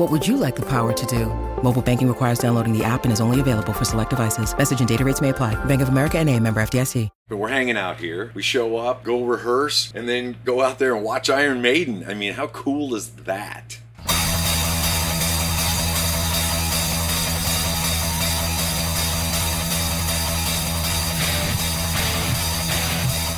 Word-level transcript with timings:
What 0.00 0.10
would 0.10 0.26
you 0.26 0.38
like 0.38 0.56
the 0.56 0.64
power 0.64 0.94
to 0.94 1.06
do? 1.06 1.26
Mobile 1.62 1.82
banking 1.82 2.08
requires 2.08 2.38
downloading 2.38 2.72
the 2.72 2.82
app 2.82 3.04
and 3.04 3.12
is 3.12 3.20
only 3.20 3.38
available 3.38 3.74
for 3.74 3.84
select 3.84 4.08
devices. 4.08 4.56
Message 4.56 4.78
and 4.80 4.88
data 4.88 5.04
rates 5.04 5.20
may 5.20 5.28
apply. 5.28 5.62
Bank 5.66 5.82
of 5.82 5.90
America 5.90 6.16
and 6.16 6.26
a 6.30 6.40
member 6.40 6.62
FDIC. 6.62 7.10
But 7.28 7.36
we're 7.36 7.48
hanging 7.48 7.76
out 7.76 7.98
here. 7.98 8.32
We 8.32 8.40
show 8.40 8.78
up, 8.78 9.04
go 9.04 9.22
rehearse, 9.22 9.92
and 9.94 10.08
then 10.08 10.38
go 10.42 10.62
out 10.62 10.78
there 10.78 10.94
and 10.96 11.04
watch 11.04 11.28
Iron 11.28 11.60
Maiden. 11.60 12.06
I 12.08 12.14
mean, 12.14 12.32
how 12.32 12.46
cool 12.46 12.94
is 12.94 13.10
that? 13.10 13.78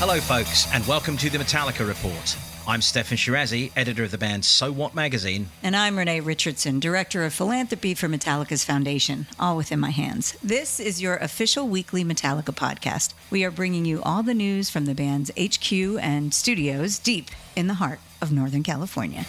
Hello, 0.05 0.19
folks, 0.19 0.67
and 0.75 0.85
welcome 0.89 1.17
to 1.19 1.31
the 1.31 1.39
Metallica 1.39 1.87
Report. 1.87 2.37
I'm 2.67 2.81
Steffan 2.81 3.17
Chirazi, 3.17 3.71
editor 3.77 4.03
of 4.03 4.11
the 4.11 4.19
band 4.19 4.45
So 4.45 4.73
What 4.73 4.97
magazine. 4.97 5.49
And 5.63 5.77
I'm 5.77 5.97
Renee 5.97 6.19
Richardson, 6.19 6.81
director 6.81 7.25
of 7.25 7.33
philanthropy 7.33 7.95
for 7.95 8.09
Metallica's 8.09 8.65
Foundation, 8.65 9.29
all 9.39 9.57
within 9.57 9.79
my 9.79 9.91
hands. 9.91 10.37
This 10.43 10.81
is 10.81 11.01
your 11.01 11.19
official 11.19 11.69
weekly 11.69 12.05
Metallica 12.05 12.53
podcast. 12.53 13.15
We 13.31 13.45
are 13.45 13.53
bringing 13.53 13.85
you 13.85 14.03
all 14.03 14.25
the 14.25 14.35
news 14.35 14.71
from 14.71 14.87
the 14.87 14.95
band's 14.97 15.31
HQ 15.41 15.73
and 15.73 16.35
studios 16.35 16.99
deep 16.99 17.29
in 17.55 17.69
the 17.69 17.75
heart 17.75 18.01
of 18.21 18.33
Northern 18.33 18.65
California. 18.65 19.25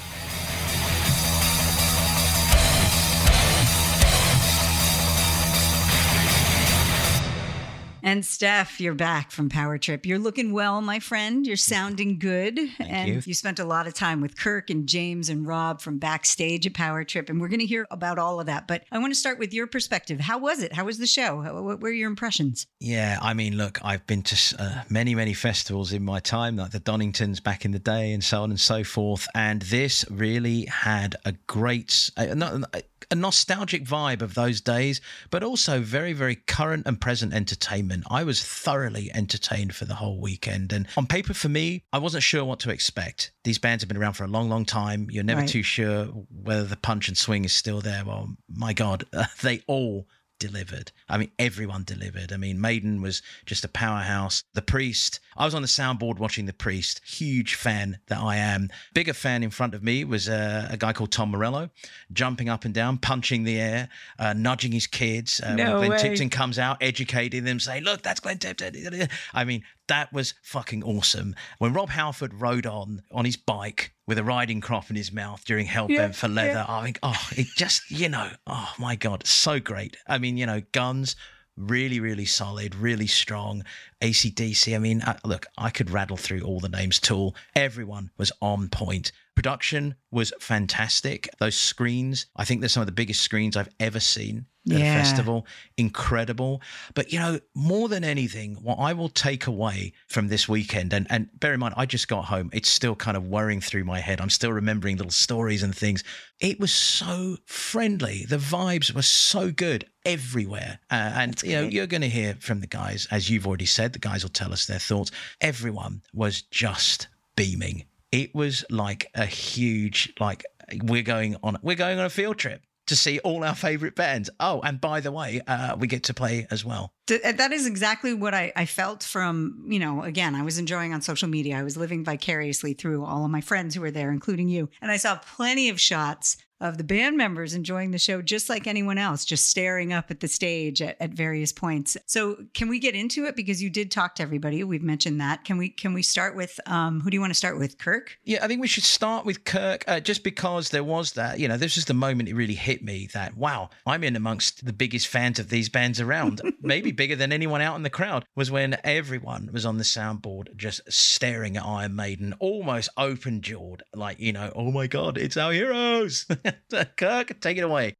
And 8.05 8.25
Steph, 8.25 8.81
you're 8.81 8.93
back 8.93 9.31
from 9.31 9.47
Power 9.47 9.77
Trip. 9.77 10.05
You're 10.05 10.19
looking 10.19 10.51
well, 10.51 10.81
my 10.81 10.99
friend. 10.99 11.47
You're 11.47 11.55
sounding 11.55 12.19
good. 12.19 12.57
Thank 12.57 12.91
and 12.91 13.07
you. 13.07 13.21
you 13.25 13.33
spent 13.33 13.59
a 13.59 13.63
lot 13.63 13.87
of 13.87 13.93
time 13.93 14.19
with 14.19 14.37
Kirk 14.37 14.69
and 14.69 14.89
James 14.89 15.29
and 15.29 15.47
Rob 15.47 15.79
from 15.79 15.99
backstage 15.99 16.67
at 16.67 16.73
Power 16.73 17.05
Trip. 17.05 17.29
And 17.29 17.39
we're 17.39 17.47
going 17.47 17.61
to 17.61 17.65
hear 17.65 17.87
about 17.89 18.19
all 18.19 18.41
of 18.41 18.47
that. 18.47 18.67
But 18.67 18.83
I 18.91 18.99
want 18.99 19.13
to 19.13 19.19
start 19.19 19.39
with 19.39 19.53
your 19.53 19.67
perspective. 19.67 20.19
How 20.19 20.37
was 20.37 20.61
it? 20.61 20.73
How 20.73 20.83
was 20.83 20.97
the 20.97 21.07
show? 21.07 21.39
How, 21.39 21.61
what 21.61 21.79
were 21.79 21.91
your 21.91 22.09
impressions? 22.09 22.67
Yeah, 22.81 23.19
I 23.21 23.33
mean, 23.33 23.55
look, 23.55 23.79
I've 23.85 24.05
been 24.05 24.23
to 24.23 24.55
uh, 24.59 24.83
many, 24.89 25.15
many 25.15 25.33
festivals 25.33 25.93
in 25.93 26.03
my 26.03 26.19
time, 26.19 26.57
like 26.57 26.71
the 26.71 26.81
Doningtons 26.81 27.41
back 27.41 27.63
in 27.63 27.71
the 27.71 27.79
day 27.79 28.11
and 28.11 28.21
so 28.21 28.43
on 28.43 28.49
and 28.49 28.59
so 28.59 28.83
forth. 28.83 29.29
And 29.33 29.61
this 29.61 30.03
really 30.11 30.65
had 30.65 31.15
a 31.23 31.31
great, 31.47 32.11
uh, 32.17 32.33
not, 32.33 32.66
a 33.11 33.16
nostalgic 33.16 33.85
vibe 33.85 34.22
of 34.22 34.33
those 34.33 34.59
days, 34.59 34.99
but 35.29 35.44
also 35.44 35.79
very, 35.79 36.13
very 36.13 36.35
current 36.35 36.85
and 36.85 36.99
present 36.99 37.33
entertainment. 37.33 37.92
I 38.09 38.23
was 38.23 38.43
thoroughly 38.43 39.11
entertained 39.13 39.75
for 39.75 39.85
the 39.85 39.95
whole 39.95 40.19
weekend. 40.19 40.73
And 40.73 40.87
on 40.97 41.05
paper, 41.05 41.33
for 41.33 41.49
me, 41.49 41.83
I 41.93 41.99
wasn't 41.99 42.23
sure 42.23 42.43
what 42.43 42.59
to 42.61 42.71
expect. 42.71 43.31
These 43.43 43.59
bands 43.59 43.83
have 43.83 43.87
been 43.89 43.97
around 43.97 44.13
for 44.13 44.23
a 44.23 44.27
long, 44.27 44.49
long 44.49 44.65
time. 44.65 45.07
You're 45.11 45.23
never 45.23 45.41
Right. 45.41 45.49
too 45.49 45.63
sure 45.63 46.05
whether 46.07 46.63
the 46.63 46.77
punch 46.77 47.07
and 47.07 47.17
swing 47.17 47.45
is 47.45 47.53
still 47.53 47.81
there. 47.81 48.03
Well, 48.05 48.35
my 48.49 48.73
God, 48.73 49.03
they 49.43 49.61
all 49.67 50.07
delivered. 50.47 50.91
I 51.07 51.17
mean, 51.17 51.31
everyone 51.39 51.83
delivered. 51.85 52.33
I 52.33 52.37
mean, 52.37 52.59
Maiden 52.59 53.01
was 53.01 53.21
just 53.45 53.63
a 53.63 53.69
powerhouse. 53.69 54.43
The 54.53 54.61
Priest, 54.61 55.21
I 55.37 55.45
was 55.45 55.55
on 55.55 55.61
the 55.61 55.69
soundboard 55.69 56.19
watching 56.19 56.45
The 56.47 56.53
Priest. 56.53 56.99
Huge 57.05 57.55
fan 57.55 57.99
that 58.07 58.19
I 58.19 58.35
am. 58.35 58.69
Bigger 58.93 59.13
fan 59.13 59.41
in 59.41 59.51
front 59.51 59.73
of 59.73 59.83
me 59.83 60.03
was 60.03 60.27
uh, 60.27 60.67
a 60.69 60.75
guy 60.75 60.91
called 60.91 61.11
Tom 61.13 61.31
Morello, 61.31 61.69
jumping 62.11 62.49
up 62.49 62.65
and 62.65 62.73
down, 62.73 62.97
punching 62.97 63.45
the 63.45 63.57
air, 63.59 63.87
uh, 64.19 64.33
nudging 64.33 64.73
his 64.73 64.85
kids. 64.85 65.39
Uh, 65.39 65.55
No 65.55 65.79
when 65.79 65.87
Glenn 65.87 65.91
way. 65.91 65.97
Tipton 66.09 66.29
comes 66.29 66.59
out, 66.59 66.77
educating 66.81 67.45
them, 67.45 67.59
saying, 67.61 67.83
"Look, 67.83 68.01
that's 68.01 68.19
Glenn 68.19 68.37
Tipton." 68.37 69.07
I 69.33 69.45
mean, 69.45 69.63
that 69.88 70.13
was 70.13 70.33
fucking 70.41 70.83
awesome. 70.83 71.35
When 71.57 71.73
Rob 71.73 71.89
Halford 71.89 72.33
rode 72.33 72.66
on 72.66 73.01
on 73.11 73.25
his 73.25 73.38
bike 73.38 73.94
with 74.07 74.17
a 74.17 74.23
riding 74.23 74.61
crop 74.61 74.89
in 74.89 74.95
his 74.95 75.11
mouth 75.11 75.44
during 75.45 75.66
Hellbent 75.66 76.16
for 76.16 76.27
Leather, 76.27 76.66
I 76.67 76.83
think, 76.83 76.99
oh, 77.03 77.27
it 77.31 77.47
just, 77.55 77.89
you 77.89 78.09
know, 78.09 78.29
oh 78.47 78.73
my 78.79 78.95
god, 78.95 79.25
so 79.25 79.59
great. 79.59 79.97
I 80.07 80.17
mean, 80.17 80.38
you 80.38 80.45
know, 80.45 80.61
guns. 80.72 81.16
Really, 81.55 81.99
really 81.99 82.25
solid, 82.25 82.73
really 82.73 83.05
strong. 83.05 83.63
AC/DC. 84.03 84.75
I 84.75 84.80
mean, 84.80 85.02
uh, 85.02 85.18
look, 85.24 85.46
I 85.58 85.69
could 85.69 85.90
rattle 85.90 86.18
through 86.18 86.41
all 86.41 86.59
the 86.59 86.69
names. 86.69 87.00
Tool. 87.00 87.36
Everyone 87.56 88.12
was 88.18 88.31
on 88.41 88.69
point. 88.69 89.12
Production 89.36 89.96
was 90.12 90.31
fantastic. 90.40 91.28
Those 91.40 91.56
screens, 91.56 92.28
I 92.36 92.46
think 92.46 92.59
they're 92.62 92.69
some 92.69 92.81
of 92.81 92.88
the 92.88 92.91
biggest 92.94 93.22
screens 93.22 93.58
I've 93.58 93.69
ever 93.80 94.00
seen 94.00 94.46
at 94.72 94.78
Yeah. 94.78 94.94
a 94.94 95.03
festival. 95.03 95.47
Incredible. 95.75 96.62
But, 96.94 97.12
you 97.12 97.18
know, 97.19 97.40
more 97.56 97.90
than 97.90 98.03
anything, 98.03 98.56
what 98.62 98.75
I 98.75 98.94
will 98.94 99.09
take 99.09 99.47
away 99.47 99.94
from 100.08 100.28
this 100.28 100.47
weekend, 100.47 100.94
and, 100.94 101.08
and 101.09 101.30
bear 101.40 101.53
in 101.56 101.59
mind, 101.59 101.74
I 101.75 101.88
just 101.88 102.08
got 102.08 102.25
home. 102.25 102.52
It's 102.53 102.70
still 102.70 102.96
kind 102.96 103.18
of 103.18 103.25
whirring 103.25 103.59
through 103.59 103.85
my 103.85 104.00
head. 104.00 104.22
I'm 104.22 104.30
still 104.30 104.52
remembering 104.53 104.97
little 104.97 105.12
stories 105.12 105.64
and 105.64 105.75
things. 105.75 106.03
It 106.40 106.59
was 106.59 106.72
so 106.72 107.38
friendly. 107.46 108.25
The 108.30 108.38
vibes 108.38 108.94
were 108.94 109.02
so 109.02 109.52
good 109.52 109.85
everywhere. 110.06 110.80
Uh, 110.91 111.12
and, 111.16 111.41
you 111.44 111.53
know, 111.53 111.64
you're 111.64 111.88
going 111.88 112.02
to 112.02 112.09
hear 112.09 112.35
from 112.40 112.59
the 112.62 112.68
guys, 112.68 113.08
as 113.09 113.30
you've 113.31 113.47
already 113.47 113.66
said, 113.66 113.92
the 113.93 113.99
guys 113.99 114.23
will 114.23 114.29
tell 114.29 114.51
us 114.51 114.65
their 114.65 114.79
thoughts. 114.79 115.11
Everyone 115.41 116.01
was 116.13 116.41
just 116.43 117.07
beaming. 117.35 117.85
It 118.11 118.35
was 118.35 118.65
like 118.69 119.09
a 119.15 119.25
huge, 119.25 120.13
like, 120.19 120.43
we're 120.83 121.03
going 121.03 121.35
on, 121.43 121.57
we're 121.61 121.75
going 121.75 121.99
on 121.99 122.05
a 122.05 122.09
field 122.09 122.37
trip 122.37 122.61
to 122.87 122.95
see 122.95 123.19
all 123.19 123.43
our 123.43 123.55
favorite 123.55 123.95
bands. 123.95 124.29
Oh, 124.39 124.61
and 124.61 124.79
by 124.79 124.99
the 124.99 125.11
way, 125.11 125.41
uh, 125.47 125.75
we 125.77 125.87
get 125.87 126.03
to 126.03 126.13
play 126.13 126.47
as 126.51 126.65
well. 126.65 126.93
Th- 127.08 127.22
That 127.22 127.52
is 127.52 127.68
exactly 127.68 128.14
what 128.14 128.34
I, 128.34 128.52
I 128.56 128.66
felt 128.66 129.03
from, 129.03 129.66
you 129.68 129.80
know, 129.80 130.03
again, 130.03 130.36
I 130.36 130.44
was 130.44 130.58
enjoying 130.58 130.94
on 130.94 131.02
social 131.02 131.28
media. 131.28 131.58
I 131.58 131.64
was 131.64 131.75
living 131.78 132.03
vicariously 132.03 132.74
through 132.74 133.06
all 133.06 133.25
of 133.25 133.31
my 133.31 133.41
friends 133.41 133.75
who 133.75 133.81
were 133.81 133.91
there, 133.91 134.12
including 134.12 134.47
you. 134.47 134.69
And 134.81 134.91
I 134.91 134.97
saw 134.97 135.18
plenty 135.18 135.69
of 135.69 135.80
shots 135.80 136.38
of 136.64 136.78
the 136.78 136.84
band 136.84 137.18
members 137.18 137.53
enjoying 137.53 137.91
the 137.91 138.00
show 138.00 138.22
just 138.22 138.47
like 138.47 138.68
anyone 138.68 138.97
else, 138.97 139.25
just 139.25 139.50
staring 139.50 139.91
up 139.91 140.09
at 140.09 140.22
the 140.22 140.30
stage 140.30 140.81
at, 140.81 140.96
at 141.02 141.09
various 141.09 141.52
points. 141.52 141.97
So 142.06 142.38
can 142.53 142.69
we 142.69 142.80
get 142.80 142.96
into 142.96 143.25
it? 143.25 143.35
Because 143.35 143.62
you 143.62 143.70
did 143.70 143.91
talk 143.91 144.16
to 144.16 144.24
everybody. 144.24 144.64
We've 144.64 144.81
mentioned 144.81 145.20
that. 145.20 145.44
Can 145.44 145.58
we 145.58 145.68
can 145.68 145.94
we 145.94 146.02
start 146.02 146.38
with 146.38 146.58
um, 146.66 147.02
who 147.02 147.09
do 147.09 147.16
you 147.16 147.22
want 147.22 147.31
to 147.31 147.38
start 147.38 147.59
with? 147.59 147.78
Kirk? 147.78 148.18
Yeah, 148.24 148.40
I 148.41 148.47
think 148.47 148.62
we 148.62 148.70
should 148.70 148.85
start 148.85 149.25
with 149.25 149.44
Kirk, 149.44 149.84
uh, 149.90 150.00
just 150.00 150.24
because 150.24 150.70
there 150.70 150.85
was 150.85 151.12
that. 151.14 151.38
You 151.38 151.50
know, 151.50 151.58
this 151.58 151.75
is 151.75 151.84
the 151.84 151.94
moment 151.94 152.30
it 152.30 152.35
really 152.35 152.53
hit 152.53 152.81
me 152.81 153.09
that 153.14 153.35
wow, 153.35 153.70
I'm 153.85 154.06
in 154.06 154.16
amongst 154.16 154.66
the 154.66 154.74
biggest 154.74 155.09
fans 155.09 155.40
of 155.40 155.50
these 155.50 155.68
bands 155.68 156.00
around, 156.00 156.41
maybe 156.62 156.92
bigger 156.93 157.15
than 157.15 157.31
anyone 157.31 157.61
out 157.61 157.75
in 157.75 157.83
the 157.83 157.89
crowd. 157.89 158.25
Was 158.35 158.49
when 158.49 158.77
everyone 158.83 159.49
was 159.51 159.65
on 159.65 159.77
the 159.77 159.83
soundboard 159.83 160.55
just 160.55 160.81
staring 160.91 161.57
at 161.57 161.66
Iron 161.66 161.95
Maiden, 161.95 162.34
almost 162.40 162.90
open 162.97 163.41
jawed, 163.41 163.84
like 163.93 164.19
you 164.19 164.34
know, 164.34 164.51
oh 164.55 164.72
my 164.72 164.87
god, 164.87 165.17
it's 165.17 165.37
our 165.37 165.51
heroes. 165.51 166.25
Kirk, 166.97 167.40
take 167.40 167.57
it 167.57 167.63
away. 167.63 167.95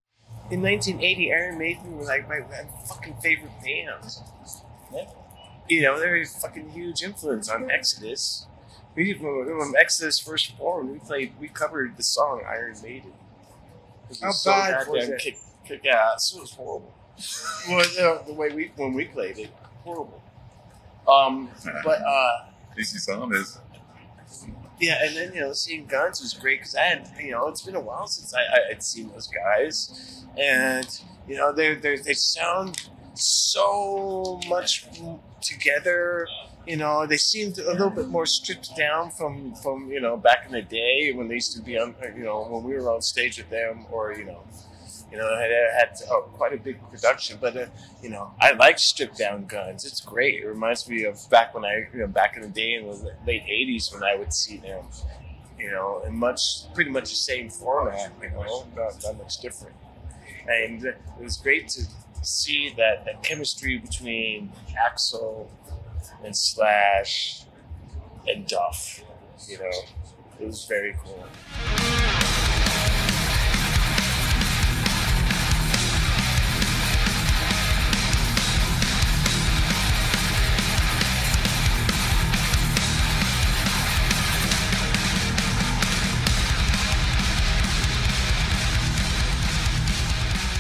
in 0.52 0.62
1980, 0.62 1.34
Iron 1.34 1.58
Maiden 1.58 1.98
was 1.98 2.08
like 2.08 2.28
my, 2.28 2.40
my 2.40 2.64
fucking 2.88 3.16
favorite 3.22 3.52
band. 3.64 4.04
You 5.70 5.82
know, 5.82 6.00
they're 6.00 6.22
a 6.22 6.26
fucking 6.26 6.72
huge 6.72 7.04
influence 7.04 7.50
on 7.50 7.72
Exodus. 7.72 8.46
We, 8.96 9.14
when, 9.14 9.58
when 9.58 9.74
Exodus 9.80 10.20
first 10.20 10.56
formed, 10.58 10.92
we 10.92 11.00
played, 11.00 11.34
we 11.40 11.48
covered 11.48 11.98
the 11.98 12.04
song 12.04 12.42
Iron 12.48 12.76
Maiden. 12.84 13.14
How 14.22 14.32
so 14.32 14.52
bad 14.52 14.88
was 14.88 15.10
it? 15.10 15.20
Kick, 15.20 15.38
kick 15.66 15.86
ass. 15.86 16.34
It 16.36 16.42
was 16.42 16.52
horrible. 16.52 16.94
Well, 17.70 17.80
the, 17.80 18.22
the 18.28 18.34
way 18.34 18.50
we 18.50 18.72
when 18.76 18.94
we 18.94 19.06
played 19.06 19.38
it, 19.38 19.52
horrible. 19.84 20.22
Um, 21.08 21.50
but 21.84 22.02
uh, 22.02 22.46
DC 22.78 23.00
Sound 23.00 23.34
is. 23.36 23.60
yeah, 24.80 25.04
and 25.04 25.16
then 25.16 25.34
you 25.34 25.42
know 25.42 25.54
seeing 25.54 25.86
Guns 25.86 26.22
was 26.22 26.34
great 26.34 26.60
because 26.60 26.76
I 26.76 26.84
had 26.84 27.10
you 27.22 27.32
know 27.32 27.48
it's 27.48 27.62
been 27.62 27.76
a 27.76 27.80
while 27.80 28.08
since 28.08 28.34
I, 28.34 28.42
I 28.42 28.70
had 28.70 28.84
seen 28.84 29.10
those 29.10 29.28
guys, 29.28 30.26
and 30.38 30.88
you 31.28 31.36
know 31.36 31.52
they 31.52 31.76
they 31.76 31.98
they 31.98 32.14
sound 32.14 32.90
so 33.14 34.40
much 34.48 34.86
together. 35.42 36.28
You 36.66 36.78
know, 36.78 37.06
they 37.06 37.18
seemed 37.18 37.58
a 37.58 37.72
little 37.72 37.90
bit 37.90 38.08
more 38.08 38.26
stripped 38.26 38.76
down 38.78 39.12
from 39.12 39.54
from 39.56 39.90
you 39.92 40.00
know 40.00 40.16
back 40.16 40.46
in 40.46 40.54
the 40.54 40.62
day 40.62 41.12
when 41.14 41.28
they 41.28 41.36
used 41.36 41.56
to 41.56 41.62
be 41.62 41.78
on 41.78 41.94
you 42.16 42.24
know 42.24 42.48
when 42.50 42.64
we 42.64 42.74
were 42.74 42.90
on 42.90 43.02
stage 43.02 43.38
with 43.38 43.50
them 43.50 43.86
or 43.92 44.14
you 44.14 44.26
know 44.26 44.44
you 45.14 45.20
know, 45.20 45.30
had, 45.38 45.52
had 45.52 46.02
uh, 46.12 46.22
quite 46.22 46.54
a 46.54 46.58
big 46.58 46.80
production, 46.90 47.38
but 47.40 47.56
uh, 47.56 47.68
you 48.02 48.10
know, 48.10 48.34
I 48.42 48.54
like 48.54 48.80
stripped 48.80 49.20
down 49.20 49.46
guns. 49.46 49.86
It's 49.86 50.02
great. 50.02 50.42
It 50.42 50.48
reminds 50.48 50.90
me 50.90 51.04
of 51.04 51.20
back 51.30 51.54
when 51.54 51.64
I, 51.64 51.88
you 51.94 52.00
know, 52.00 52.08
back 52.08 52.36
in 52.36 52.42
the 52.42 52.48
day 52.48 52.74
in 52.74 52.88
the 52.88 53.14
late 53.28 53.44
'80s 53.44 53.94
when 53.94 54.04
I 54.04 54.16
would 54.16 54.34
see 54.34 54.58
them, 54.58 54.86
you 55.60 55.70
know, 55.70 56.02
in 56.08 56.16
much, 56.16 56.42
pretty 56.74 56.90
much 56.90 57.12
the 57.12 57.16
same 57.16 57.52
format. 57.52 58.12
You 58.24 58.32
know, 58.32 58.66
not, 58.76 59.04
not 59.04 59.18
much 59.20 59.38
different. 59.40 59.76
And 60.48 60.84
it 60.84 60.98
was 61.20 61.38
great 61.38 61.68
to 61.70 61.84
see 62.24 62.74
that, 62.78 63.06
that 63.06 63.22
chemistry 63.22 63.78
between 63.78 64.52
Axl 64.72 65.48
and 66.24 66.36
Slash 66.36 67.44
and 68.28 68.48
Duff. 68.48 69.04
You 69.48 69.60
know, 69.60 69.72
it 70.40 70.48
was 70.48 70.66
very 70.66 70.96
cool. 71.04 71.26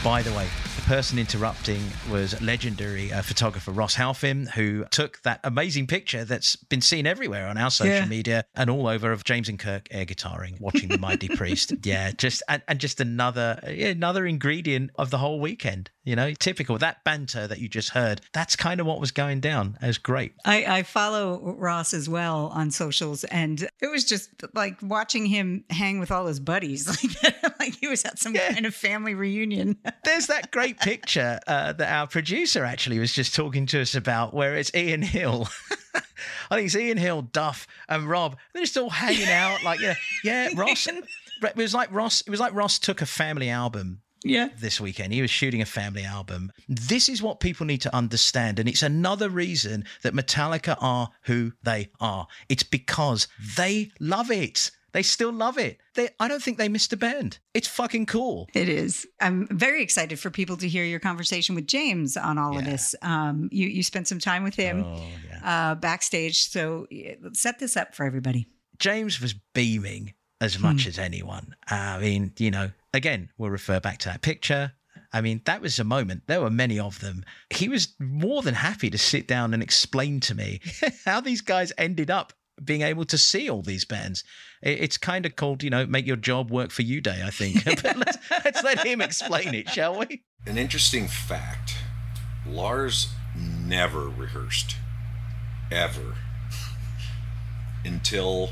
By 0.03 0.21
the 0.21 0.33
way, 0.33 0.47
person 0.83 1.17
interrupting 1.19 1.81
was 2.11 2.39
legendary 2.41 3.11
uh, 3.11 3.21
photographer 3.21 3.71
Ross 3.71 3.95
Halfin, 3.95 4.49
who 4.51 4.85
took 4.91 5.21
that 5.23 5.39
amazing 5.43 5.87
picture 5.87 6.23
that's 6.25 6.55
been 6.55 6.81
seen 6.81 7.07
everywhere 7.07 7.47
on 7.47 7.57
our 7.57 7.71
social 7.71 7.93
Yeah. 7.93 8.05
media 8.05 8.45
and 8.55 8.69
all 8.69 8.87
over 8.87 9.11
of 9.11 9.23
James 9.23 9.49
and 9.49 9.57
Kirk 9.59 9.87
air 9.91 10.05
guitaring, 10.05 10.59
watching 10.59 10.89
the 10.89 10.97
Mighty 10.97 11.27
Priest. 11.35 11.73
Yeah, 11.83 12.11
just 12.11 12.43
and, 12.47 12.61
and 12.67 12.79
just 12.79 12.99
another 13.01 13.59
yeah, 13.67 13.87
another 13.87 14.25
ingredient 14.25 14.91
of 14.95 15.09
the 15.09 15.17
whole 15.17 15.39
weekend. 15.39 15.89
You 16.05 16.17
know, 16.17 16.33
typical 16.33 16.77
that 16.79 17.01
banter 17.05 17.47
that 17.47 17.59
you 17.59 17.69
just 17.69 17.91
heard. 17.91 18.19
That's 18.33 18.57
kind 18.57 18.81
of 18.81 18.85
what 18.85 18.99
was 18.99 19.11
going 19.11 19.39
down. 19.39 19.77
It 19.81 19.87
was 19.87 19.97
great. 19.97 20.33
I, 20.43 20.65
I 20.79 20.83
follow 20.83 21.55
Ross 21.57 21.93
as 21.93 22.09
well 22.09 22.47
on 22.53 22.71
socials, 22.71 23.23
and 23.25 23.61
it 23.81 23.87
was 23.89 24.03
just 24.03 24.29
like 24.53 24.77
watching 24.81 25.25
him 25.25 25.63
hang 25.69 25.99
with 25.99 26.11
all 26.11 26.25
his 26.27 26.41
buddies, 26.41 26.87
like 27.23 27.52
like 27.63 27.75
he 27.79 27.87
was 27.87 28.03
at 28.05 28.19
some 28.19 28.35
Yeah. 28.35 28.53
kind 28.53 28.65
of 28.65 28.75
family 28.75 29.13
reunion. 29.15 29.77
There's 30.03 30.27
that 30.27 30.51
great 30.51 30.79
picture 30.79 31.39
uh, 31.47 31.73
that 31.73 31.91
our 31.91 32.07
producer 32.07 32.63
actually 32.65 32.99
was 32.99 33.13
just 33.13 33.33
talking 33.35 33.65
to 33.67 33.81
us 33.81 33.95
about, 33.95 34.33
where 34.33 34.55
it's 34.55 34.73
Ian 34.75 35.01
Hill. 35.01 35.47
I 36.49 36.55
think 36.55 36.65
it's 36.67 36.75
Ian 36.75 36.97
Hill, 36.97 37.23
Duff, 37.23 37.67
and 37.89 38.07
Rob. 38.07 38.37
They're 38.53 38.63
just 38.63 38.77
all 38.77 38.89
hanging 38.89 39.29
out, 39.29 39.63
like 39.63 39.79
yeah, 39.79 39.95
yeah. 40.23 40.49
Ross. 40.55 40.87
It 40.87 41.55
was 41.55 41.73
like 41.73 41.91
Ross. 41.91 42.21
It 42.21 42.29
was 42.29 42.39
like 42.39 42.53
Ross 42.53 42.79
took 42.79 43.01
a 43.01 43.05
family 43.05 43.49
album 43.49 44.01
yeah, 44.23 44.49
this 44.59 44.79
weekend. 44.79 45.11
He 45.13 45.21
was 45.21 45.29
shooting 45.31 45.61
a 45.61 45.65
family 45.65 46.05
album. 46.05 46.51
This 46.69 47.09
is 47.09 47.21
what 47.21 47.39
people 47.41 47.65
need 47.65 47.81
to 47.81 47.93
understand. 47.95 48.59
And 48.59 48.69
it's 48.69 48.83
another 48.83 49.29
reason 49.29 49.83
that 50.03 50.13
Metallica 50.13 50.77
are 50.79 51.09
who 51.23 51.51
they 51.63 51.89
are. 51.99 52.27
It's 52.49 52.63
because 52.63 53.27
they 53.57 53.91
love 53.99 54.31
it. 54.31 54.71
They 54.93 55.01
still 55.03 55.31
love 55.33 55.57
it. 55.57 55.79
They, 55.95 56.09
I 56.19 56.27
don't 56.27 56.41
think 56.41 56.57
they 56.57 56.69
missed 56.69 56.93
a 56.93 56.97
band. 56.97 57.39
It's 57.53 57.67
fucking 57.67 58.05
cool. 58.05 58.47
it 58.53 58.69
is. 58.69 59.05
I'm 59.19 59.47
very 59.47 59.81
excited 59.83 60.19
for 60.19 60.29
people 60.29 60.55
to 60.57 60.67
hear 60.67 60.83
your 60.85 60.99
conversation 60.99 61.55
with 61.55 61.67
James 61.67 62.15
on 62.15 62.37
all 62.37 62.57
of 62.57 62.63
this. 62.65 62.93
Um, 63.01 63.49
you 63.51 63.67
you 63.67 63.83
spent 63.83 64.07
some 64.07 64.19
time 64.19 64.43
with 64.43 64.55
him 64.55 64.83
Oh, 64.85 65.01
yeah. 65.29 65.71
uh, 65.71 65.75
backstage, 65.75 66.47
so 66.47 66.87
set 67.33 67.59
this 67.59 67.75
up 67.75 67.95
for 67.95 68.05
everybody. 68.05 68.47
James 68.79 69.19
was 69.19 69.33
beaming 69.53 70.13
as 70.41 70.59
much 70.59 70.87
as 70.87 70.99
anyone. 70.99 71.55
I 71.69 71.97
mean, 71.99 72.33
you 72.37 72.51
know, 72.51 72.71
again, 72.93 73.29
we'll 73.37 73.49
refer 73.49 73.79
back 73.79 73.97
to 73.99 74.09
that 74.09 74.21
picture. 74.21 74.73
I 75.15 75.21
mean, 75.21 75.41
that 75.45 75.61
was 75.61 75.77
a 75.79 75.83
moment. 75.83 76.23
There 76.27 76.41
were 76.41 76.49
many 76.49 76.79
of 76.79 76.99
them. 76.99 77.23
He 77.51 77.69
was 77.69 77.95
more 77.99 78.41
than 78.41 78.55
happy 78.55 78.89
to 78.89 78.97
sit 78.97 79.27
down 79.27 79.53
and 79.53 79.61
explain 79.63 80.19
to 80.21 80.35
me 80.35 80.59
how 81.05 81.21
these 81.21 81.41
guys 81.41 81.71
ended 81.77 82.09
up 82.11 82.33
being 82.63 82.81
able 82.81 83.05
to 83.05 83.17
see 83.17 83.49
all 83.49 83.61
these 83.61 83.85
bands. 83.85 84.23
It's 84.61 84.97
kind 84.97 85.25
of 85.25 85.35
called, 85.35 85.63
you 85.63 85.69
know, 85.69 85.85
make 85.85 86.07
your 86.07 86.15
job 86.15 86.51
work 86.51 86.71
for 86.71 86.83
you 86.83 87.01
day, 87.01 87.21
I 87.23 87.29
think. 87.29 87.63
but 87.83 87.97
let's, 87.97 88.17
let's 88.43 88.63
let 88.63 88.85
him 88.85 89.01
explain 89.01 89.53
it, 89.53 89.69
shall 89.69 89.97
we? 89.99 90.23
An 90.45 90.57
interesting 90.57 91.07
fact 91.07 91.75
Lars 92.45 93.09
never 93.35 94.09
rehearsed, 94.09 94.75
ever, 95.71 96.15
until 97.85 98.49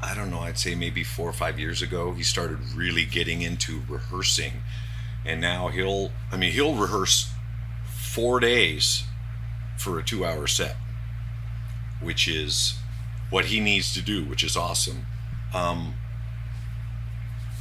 I 0.00 0.14
don't 0.14 0.30
know, 0.30 0.40
I'd 0.40 0.58
say 0.58 0.74
maybe 0.74 1.02
four 1.02 1.28
or 1.28 1.32
five 1.32 1.58
years 1.58 1.82
ago. 1.82 2.12
He 2.12 2.22
started 2.22 2.58
really 2.74 3.04
getting 3.04 3.42
into 3.42 3.82
rehearsing. 3.88 4.62
And 5.24 5.40
now 5.40 5.68
he'll, 5.68 6.12
I 6.30 6.36
mean, 6.36 6.52
he'll 6.52 6.74
rehearse 6.74 7.30
four 7.84 8.38
days 8.38 9.04
for 9.76 9.98
a 9.98 10.04
two 10.04 10.24
hour 10.24 10.46
set, 10.46 10.76
which 12.00 12.28
is 12.28 12.78
what 13.30 13.46
he 13.46 13.60
needs 13.60 13.92
to 13.94 14.02
do, 14.02 14.24
which 14.24 14.42
is 14.42 14.56
awesome. 14.56 15.06
Um, 15.54 15.94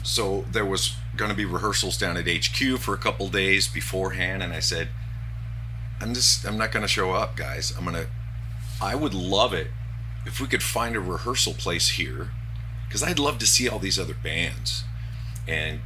so 0.04 0.46
there 0.52 0.66
was 0.66 0.96
going 1.16 1.32
to 1.32 1.38
be 1.38 1.46
rehearsals 1.46 1.98
down 1.98 2.18
at 2.18 2.28
HQ 2.28 2.80
for 2.80 2.94
a 2.94 2.98
couple 2.98 3.28
days 3.28 3.68
beforehand, 3.68 4.42
and 4.42 4.54
I 4.54 4.60
said, 4.60 4.90
"I'm 6.00 6.14
just, 6.14 6.46
I'm 6.46 6.58
not 6.58 6.72
going 6.72 6.84
to 6.84 6.88
show 6.88 7.12
up, 7.12 7.36
guys. 7.36 7.74
I'm 7.78 7.86
to. 7.86 8.08
I 8.82 8.96
would 8.96 9.14
love 9.14 9.54
it 9.54 9.68
if 10.26 10.40
we 10.40 10.48
could 10.48 10.64
find 10.64 10.96
a 10.96 11.00
rehearsal 11.00 11.54
place 11.54 11.90
here, 11.92 12.32
because 12.88 13.04
I'd 13.04 13.20
love 13.20 13.38
to 13.40 13.48
see 13.48 13.68
all 13.68 13.80
these 13.80 14.00
other 14.00 14.14
bands." 14.14 14.84
And 15.48 15.82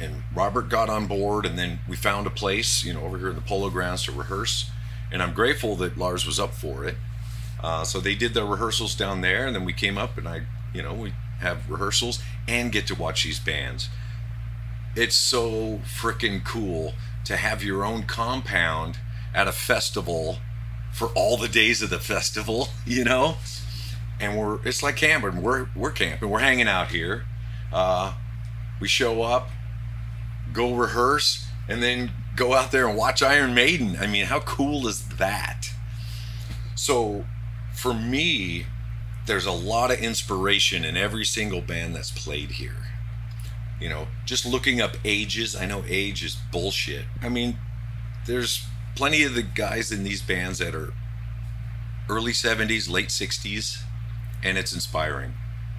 and 0.00 0.22
Robert 0.34 0.68
got 0.68 0.88
on 0.88 1.06
board, 1.06 1.44
and 1.44 1.58
then 1.58 1.80
we 1.88 1.94
found 1.94 2.26
a 2.26 2.30
place, 2.30 2.84
you 2.84 2.92
know, 2.92 3.02
over 3.02 3.18
here 3.18 3.28
in 3.28 3.34
the 3.34 3.42
Polo 3.42 3.70
Grounds 3.70 4.04
to 4.04 4.12
rehearse. 4.12 4.70
And 5.12 5.22
I'm 5.22 5.34
grateful 5.34 5.76
that 5.76 5.98
Lars 5.98 6.24
was 6.24 6.40
up 6.40 6.54
for 6.54 6.84
it. 6.84 6.96
Uh, 7.62 7.84
so 7.84 8.00
they 8.00 8.14
did 8.14 8.34
their 8.34 8.46
rehearsals 8.46 8.94
down 8.94 9.20
there, 9.20 9.46
and 9.46 9.54
then 9.54 9.64
we 9.64 9.72
came 9.72 9.98
up, 9.98 10.16
and 10.16 10.28
I, 10.28 10.42
you 10.72 10.82
know, 10.82 10.94
we 10.94 11.12
have 11.40 11.68
rehearsals 11.70 12.20
and 12.48 12.72
get 12.72 12.86
to 12.86 12.94
watch 12.94 13.24
these 13.24 13.38
bands. 13.40 13.88
It's 14.96 15.16
so 15.16 15.80
freaking 15.84 16.44
cool 16.44 16.94
to 17.24 17.36
have 17.36 17.62
your 17.62 17.84
own 17.84 18.04
compound 18.04 18.98
at 19.34 19.46
a 19.46 19.52
festival 19.52 20.38
for 20.92 21.08
all 21.08 21.36
the 21.36 21.48
days 21.48 21.82
of 21.82 21.90
the 21.90 21.98
festival, 22.00 22.68
you 22.86 23.04
know. 23.04 23.36
And 24.18 24.38
we're 24.38 24.58
it's 24.66 24.82
like 24.82 24.96
camping. 24.96 25.40
We're 25.40 25.68
we're 25.74 25.92
camping. 25.92 26.28
We're 26.28 26.40
hanging 26.40 26.68
out 26.68 26.88
here. 26.88 27.24
Uh, 27.72 28.14
we 28.80 28.88
show 28.88 29.22
up, 29.22 29.48
go 30.52 30.74
rehearse, 30.74 31.46
and 31.68 31.82
then 31.82 32.10
go 32.36 32.54
out 32.54 32.70
there 32.70 32.86
and 32.88 32.98
watch 32.98 33.22
Iron 33.22 33.54
Maiden. 33.54 33.96
I 33.98 34.06
mean, 34.06 34.26
how 34.26 34.40
cool 34.40 34.86
is 34.86 35.08
that? 35.08 35.70
So, 36.74 37.24
for 37.80 37.94
me, 37.94 38.66
there's 39.24 39.46
a 39.46 39.52
lot 39.52 39.90
of 39.90 39.98
inspiration 40.00 40.84
in 40.84 40.98
every 40.98 41.24
single 41.24 41.62
band 41.62 41.96
that's 41.96 42.10
played 42.10 42.50
here. 42.52 42.76
You 43.80 43.88
know, 43.88 44.08
just 44.26 44.44
looking 44.44 44.82
up 44.82 44.98
ages, 45.02 45.56
I 45.56 45.64
know 45.64 45.82
age 45.88 46.22
is 46.22 46.36
bullshit. 46.52 47.06
I 47.22 47.30
mean, 47.30 47.56
there's 48.26 48.66
plenty 48.96 49.22
of 49.22 49.34
the 49.34 49.42
guys 49.42 49.90
in 49.90 50.04
these 50.04 50.20
bands 50.20 50.58
that 50.58 50.74
are 50.74 50.92
early 52.10 52.32
70s, 52.32 52.90
late 52.90 53.08
60s, 53.08 53.82
and 54.44 54.58
it's 54.58 54.74
inspiring. 54.74 55.32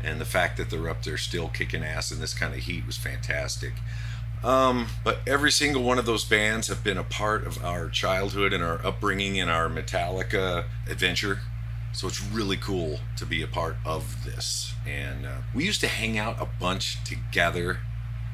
And 0.03 0.19
the 0.19 0.25
fact 0.25 0.57
that 0.57 0.71
they're 0.71 0.89
up 0.89 1.03
there 1.03 1.19
still 1.19 1.49
kicking 1.49 1.83
ass 1.83 2.11
in 2.11 2.19
this 2.19 2.33
kind 2.33 2.55
of 2.55 2.61
heat 2.61 2.87
was 2.87 2.97
fantastic. 2.97 3.73
Um, 4.43 4.87
but 5.03 5.19
every 5.27 5.51
single 5.51 5.83
one 5.83 5.99
of 5.99 6.07
those 6.07 6.25
bands 6.25 6.67
have 6.67 6.83
been 6.83 6.97
a 6.97 7.03
part 7.03 7.45
of 7.45 7.63
our 7.63 7.89
childhood 7.89 8.53
and 8.53 8.63
our 8.63 8.83
upbringing 8.83 9.39
and 9.39 9.51
our 9.51 9.69
Metallica 9.69 10.65
adventure. 10.89 11.41
So 11.93 12.07
it's 12.07 12.21
really 12.23 12.57
cool 12.57 12.99
to 13.17 13.25
be 13.25 13.41
a 13.41 13.47
part 13.47 13.75
of 13.85 14.23
this. 14.23 14.73
And 14.87 15.25
uh, 15.25 15.37
we 15.53 15.65
used 15.65 15.81
to 15.81 15.87
hang 15.87 16.17
out 16.17 16.41
a 16.41 16.47
bunch 16.59 17.03
together 17.03 17.79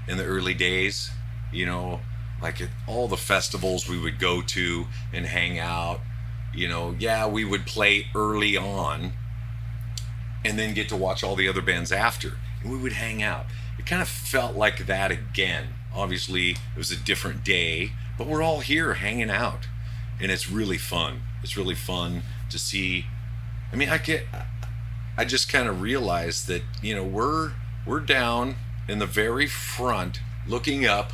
in 0.08 0.18
the 0.18 0.24
early 0.24 0.54
days, 0.54 1.12
you 1.52 1.66
know, 1.66 2.02
like 2.42 2.62
at 2.62 2.70
all 2.88 3.08
the 3.08 3.18
festivals 3.18 3.90
we 3.90 4.00
would 4.00 4.20
go 4.20 4.42
to 4.42 4.86
and 5.12 5.26
hang 5.26 5.60
out. 5.60 6.00
You 6.54 6.68
know, 6.68 6.96
yeah, 6.98 7.28
we 7.28 7.44
would 7.44 7.66
play 7.66 8.08
early 8.16 8.56
on 8.56 9.14
and 10.46 10.58
then 10.58 10.74
get 10.74 10.88
to 10.90 10.96
watch 10.96 11.24
all 11.24 11.36
the 11.36 11.48
other 11.48 11.62
bands 11.62 11.92
after. 11.92 12.38
And 12.62 12.72
we 12.72 12.78
would 12.78 12.94
hang 12.94 13.22
out. 13.22 13.48
It 13.78 13.86
kind 13.86 14.02
of 14.02 14.08
felt 14.08 14.56
like 14.56 14.86
that 14.86 15.12
again. 15.12 15.70
Obviously, 15.94 16.52
it 16.52 16.78
was 16.78 16.92
a 16.92 16.96
different 16.96 17.44
day, 17.44 17.92
but 18.18 18.28
we're 18.28 18.44
all 18.44 18.60
here 18.60 18.96
hanging 18.96 19.30
out. 19.30 19.68
And 20.20 20.32
it's 20.32 20.50
really 20.50 20.78
fun. 20.78 21.22
It's 21.44 21.58
really 21.58 21.76
fun 21.76 22.24
to 22.50 22.58
see. 22.58 23.06
I 23.72 23.76
mean, 23.76 23.90
I 23.90 23.98
get 23.98 24.26
I 25.18 25.26
just 25.26 25.50
kind 25.50 25.68
of 25.68 25.82
realized 25.82 26.48
that, 26.48 26.62
you 26.82 26.96
know, 26.96 27.04
we're 27.04 27.54
we're 27.86 28.00
down 28.00 28.56
in 28.88 29.00
the 29.00 29.06
very 29.06 29.48
front 29.48 30.20
looking 30.48 30.86
up, 30.86 31.14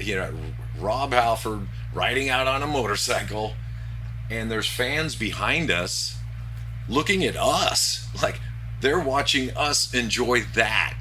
you 0.00 0.16
know, 0.16 0.32
Rob 0.78 1.12
Halford 1.12 1.68
riding 1.92 2.28
out 2.28 2.46
on 2.46 2.62
a 2.62 2.66
motorcycle 2.66 3.54
and 4.30 4.50
there's 4.50 4.66
fans 4.66 5.14
behind 5.14 5.70
us 5.70 6.18
looking 6.88 7.24
at 7.24 7.36
us 7.36 8.08
like 8.22 8.40
they're 8.80 9.00
watching 9.00 9.56
us 9.56 9.92
enjoy 9.94 10.42
that. 10.54 10.96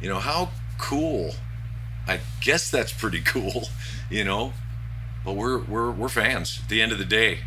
You 0.00 0.08
know, 0.08 0.18
how 0.18 0.50
cool. 0.78 1.34
I 2.06 2.20
guess 2.40 2.70
that's 2.70 2.92
pretty 2.92 3.20
cool, 3.24 3.68
you 4.08 4.24
know. 4.24 4.52
But 5.24 5.36
we're 5.36 5.58
we're 5.58 5.90
we're 5.90 6.08
fans. 6.08 6.60
At 6.62 6.68
the 6.68 6.80
end 6.80 6.92
of 6.92 6.98
the 6.98 7.04
day, 7.04 7.40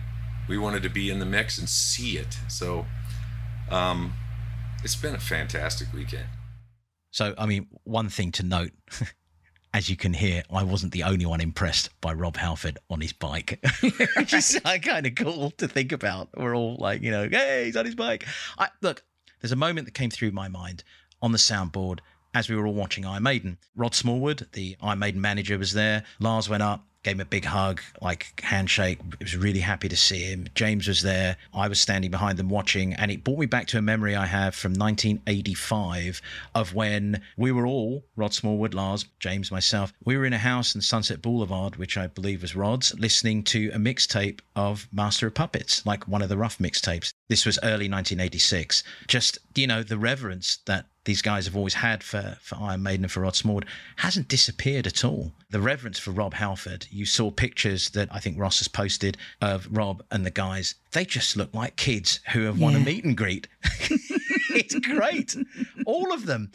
we 0.47 0.57
wanted 0.57 0.83
to 0.83 0.89
be 0.89 1.09
in 1.09 1.19
the 1.19 1.25
mix 1.25 1.57
and 1.57 1.67
see 1.67 2.17
it. 2.17 2.37
So 2.47 2.85
um 3.69 4.13
it's 4.83 4.95
been 4.95 5.15
a 5.15 5.19
fantastic 5.19 5.91
weekend. 5.93 6.27
So, 7.11 7.35
I 7.37 7.45
mean, 7.45 7.67
one 7.83 8.09
thing 8.09 8.31
to 8.33 8.43
note, 8.43 8.71
as 9.73 9.87
you 9.87 9.95
can 9.95 10.13
hear, 10.13 10.43
I 10.51 10.63
wasn't 10.63 10.91
the 10.91 11.03
only 11.03 11.25
one 11.25 11.41
impressed 11.41 11.89
by 12.01 12.11
Rob 12.11 12.37
Halford 12.37 12.79
on 12.89 13.01
his 13.01 13.13
bike, 13.13 13.63
which 13.81 14.33
is 14.33 14.59
kind 14.81 15.05
of 15.05 15.15
cool 15.15 15.51
to 15.51 15.67
think 15.67 15.91
about. 15.91 16.29
We're 16.35 16.55
all 16.55 16.75
like, 16.79 17.01
you 17.01 17.11
know, 17.11 17.29
hey, 17.29 17.65
he's 17.65 17.77
on 17.77 17.85
his 17.85 17.95
bike. 17.95 18.25
I, 18.57 18.69
look, 18.81 19.03
there's 19.41 19.51
a 19.51 19.57
moment 19.57 19.85
that 19.85 19.93
came 19.93 20.09
through 20.09 20.31
my 20.31 20.47
mind 20.47 20.83
on 21.21 21.31
the 21.31 21.37
soundboard 21.37 21.99
as 22.33 22.49
we 22.49 22.55
were 22.55 22.65
all 22.65 22.73
watching 22.73 23.05
Iron 23.05 23.23
Maiden. 23.23 23.59
Rod 23.75 23.93
Smallwood, 23.93 24.47
the 24.53 24.75
Iron 24.81 24.97
Maiden 24.97 25.21
manager, 25.21 25.57
was 25.59 25.73
there. 25.73 26.03
Lars 26.19 26.49
went 26.49 26.63
up, 26.63 26.83
gave 27.03 27.15
him 27.15 27.21
a 27.21 27.25
big 27.25 27.45
hug, 27.45 27.81
like 28.01 28.39
handshake. 28.41 28.99
I 29.03 29.23
was 29.23 29.35
really 29.35 29.59
happy 29.59 29.89
to 29.89 29.95
see 29.97 30.23
him. 30.23 30.47
James 30.55 30.87
was 30.87 31.01
there. 31.01 31.37
I 31.53 31.67
was 31.67 31.79
standing 31.79 32.11
behind 32.11 32.39
them 32.39 32.49
watching, 32.49 32.93
and 32.93 33.11
it 33.11 33.23
brought 33.23 33.39
me 33.39 33.45
back 33.45 33.67
to 33.67 33.77
a 33.77 33.81
memory 33.81 34.15
I 34.15 34.25
have 34.25 34.55
from 34.55 34.73
1985 34.73 36.21
of 36.55 36.73
when 36.73 37.21
we 37.37 37.51
were 37.51 37.67
all 37.67 38.03
Rod 38.15 38.33
Smallwood, 38.33 38.73
Lars, 38.73 39.05
James, 39.19 39.51
myself. 39.51 39.93
We 40.05 40.17
were 40.17 40.25
in 40.25 40.33
a 40.33 40.37
house 40.37 40.75
in 40.75 40.81
Sunset 40.81 41.21
Boulevard, 41.21 41.75
which 41.75 41.97
I 41.97 42.07
believe 42.07 42.41
was 42.41 42.55
Rod's, 42.55 42.97
listening 42.97 43.43
to 43.43 43.69
a 43.73 43.77
mixtape 43.77 44.39
of 44.55 44.87
Master 44.91 45.27
of 45.27 45.33
Puppets, 45.33 45.85
like 45.85 46.07
one 46.07 46.21
of 46.21 46.29
the 46.29 46.37
rough 46.37 46.57
mixtapes. 46.57 47.11
This 47.33 47.47
was 47.47 47.57
early 47.63 47.89
1986. 47.89 48.83
Just 49.07 49.39
you 49.55 49.65
know 49.65 49.81
the 49.81 49.97
reverence 49.97 50.59
that 50.67 50.85
these 51.05 51.23
guys 51.23 51.45
have 51.45 51.55
always 51.55 51.73
had 51.73 52.03
for, 52.03 52.37
for 52.39 52.59
Iron 52.61 52.83
Maiden 52.83 53.05
and 53.05 53.11
for 53.11 53.21
Rod 53.21 53.35
Smallwood 53.35 53.65
hasn't 53.95 54.27
disappeared 54.27 54.85
at 54.85 55.03
all. 55.03 55.31
The 55.49 55.59
reverence 55.59 55.97
for 55.97 56.11
Rob 56.11 56.35
Halford, 56.35 56.85
you 56.91 57.07
saw 57.07 57.31
pictures 57.31 57.89
that 57.89 58.07
I 58.11 58.19
think 58.19 58.37
Ross 58.37 58.59
has 58.59 58.67
posted 58.67 59.17
of 59.41 59.67
Rob 59.71 60.03
and 60.11 60.23
the 60.23 60.29
guys. 60.29 60.75
They 60.91 61.05
just 61.05 61.35
look 61.35 61.51
like 61.55 61.75
kids 61.75 62.19
who 62.33 62.43
have 62.43 62.59
won 62.59 62.75
a 62.75 62.79
meet 62.79 63.03
and 63.03 63.17
greet. 63.17 63.47
it's 63.63 64.75
great. 64.75 65.35
All 65.87 66.13
of 66.13 66.27
them. 66.27 66.51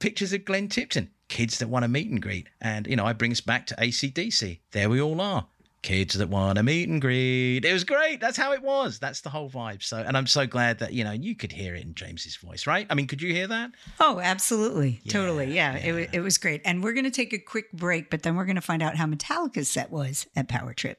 Pictures 0.00 0.34
of 0.34 0.44
Glenn 0.44 0.68
Tipton, 0.68 1.08
kids 1.28 1.58
that 1.60 1.68
won 1.68 1.82
a 1.82 1.88
meet 1.88 2.10
and 2.10 2.20
greet. 2.20 2.50
And, 2.60 2.86
you 2.86 2.96
know, 2.96 3.06
I 3.06 3.14
bring 3.14 3.32
us 3.32 3.40
back 3.40 3.66
to 3.68 3.74
AC/DC. 3.78 4.58
There 4.72 4.90
we 4.90 5.00
all 5.00 5.22
are. 5.22 5.46
Kids 5.82 6.14
that 6.14 6.28
won 6.28 6.58
a 6.58 6.62
meet 6.62 6.88
and 6.88 7.00
greet. 7.00 7.64
It 7.64 7.72
was 7.72 7.84
great. 7.84 8.20
That's 8.20 8.36
how 8.36 8.52
it 8.52 8.62
was. 8.62 8.98
That's 8.98 9.22
the 9.22 9.30
whole 9.30 9.48
vibe. 9.48 9.82
So, 9.82 9.96
and 9.96 10.16
I'm 10.16 10.26
so 10.26 10.46
glad 10.46 10.78
that, 10.80 10.92
you 10.92 11.04
know, 11.04 11.12
you 11.12 11.34
could 11.34 11.52
hear 11.52 11.74
it 11.74 11.82
in 11.84 11.94
James's 11.94 12.36
voice, 12.36 12.66
right? 12.66 12.86
I 12.90 12.94
mean, 12.94 13.06
could 13.06 13.22
you 13.22 13.32
hear 13.32 13.46
that? 13.46 13.70
Oh, 13.98 14.20
absolutely. 14.20 15.00
totally. 15.08 15.54
Yeah, 15.54 15.76
It, 15.76 16.10
it 16.12 16.20
was 16.20 16.36
great. 16.38 16.60
And 16.64 16.84
we're 16.84 16.92
going 16.92 17.04
to 17.04 17.10
take 17.10 17.32
a 17.32 17.38
quick 17.38 17.72
break, 17.72 18.10
but 18.10 18.22
then 18.22 18.36
we're 18.36 18.44
going 18.44 18.56
to 18.56 18.60
find 18.62 18.82
out 18.82 18.96
how 18.96 19.06
Metallica's 19.06 19.70
set 19.70 19.90
was 19.90 20.26
at 20.36 20.48
Power 20.48 20.74
Trip. 20.74 20.98